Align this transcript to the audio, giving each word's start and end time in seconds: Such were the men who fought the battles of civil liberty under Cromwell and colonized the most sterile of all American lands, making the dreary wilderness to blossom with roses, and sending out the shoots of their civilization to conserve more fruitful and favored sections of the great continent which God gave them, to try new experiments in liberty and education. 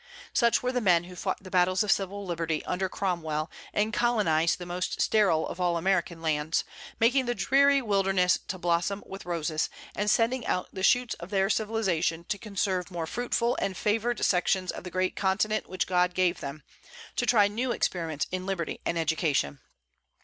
Such 0.33 0.63
were 0.63 0.71
the 0.71 0.81
men 0.81 1.03
who 1.03 1.15
fought 1.15 1.43
the 1.43 1.51
battles 1.51 1.83
of 1.83 1.91
civil 1.91 2.25
liberty 2.25 2.65
under 2.65 2.89
Cromwell 2.89 3.51
and 3.71 3.93
colonized 3.93 4.57
the 4.57 4.65
most 4.65 4.99
sterile 4.99 5.47
of 5.47 5.61
all 5.61 5.77
American 5.77 6.23
lands, 6.23 6.63
making 6.99 7.27
the 7.27 7.35
dreary 7.35 7.83
wilderness 7.83 8.39
to 8.47 8.57
blossom 8.57 9.03
with 9.05 9.27
roses, 9.27 9.69
and 9.95 10.09
sending 10.09 10.43
out 10.47 10.69
the 10.73 10.81
shoots 10.81 11.13
of 11.19 11.29
their 11.29 11.51
civilization 11.51 12.23
to 12.29 12.39
conserve 12.39 12.89
more 12.89 13.05
fruitful 13.05 13.55
and 13.61 13.77
favored 13.77 14.25
sections 14.25 14.71
of 14.71 14.83
the 14.85 14.89
great 14.89 15.15
continent 15.15 15.69
which 15.69 15.85
God 15.85 16.15
gave 16.15 16.39
them, 16.39 16.63
to 17.15 17.27
try 17.27 17.47
new 17.47 17.71
experiments 17.71 18.25
in 18.31 18.47
liberty 18.47 18.81
and 18.83 18.97
education. 18.97 19.59